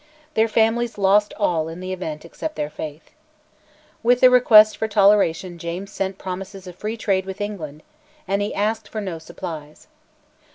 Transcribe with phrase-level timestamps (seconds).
[0.33, 3.11] Their families lost all in the event except their faith.
[4.01, 7.83] With the request for toleration James sent promises of free trade with England,
[8.27, 9.85] and he asked for no supplies.